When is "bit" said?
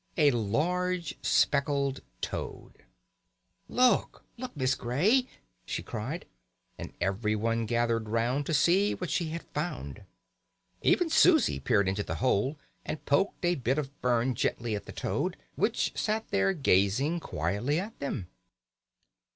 13.53-13.77